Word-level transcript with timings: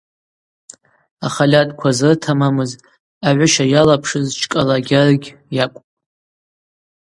Ахальатӏква 1.25 1.89
зрытамамыз, 1.97 2.71
агӏвыща 3.27 3.65
йалапшыз 3.73 4.27
Чкӏала 4.39 4.77
Гьаргь 4.87 5.27
йакӏвпӏ. 5.55 5.87